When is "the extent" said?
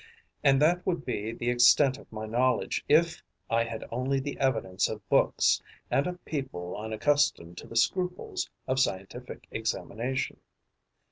1.31-1.99